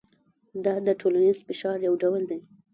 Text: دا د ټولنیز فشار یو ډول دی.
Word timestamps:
دا 0.65 0.73
د 0.87 0.87
ټولنیز 0.99 1.37
فشار 1.47 1.77
یو 1.87 1.93
ډول 2.01 2.21
دی. 2.31 2.39